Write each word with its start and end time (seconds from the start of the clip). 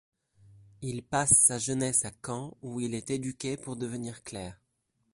Il 0.81 1.03
passe 1.03 1.37
sa 1.37 1.59
jeunesse 1.59 2.05
à 2.05 2.11
Caen 2.25 2.57
où 2.63 2.79
il 2.79 2.95
est 2.95 3.11
éduqué 3.11 3.55
pour 3.55 3.75
devenir 3.75 4.23
clerc. 4.23 4.59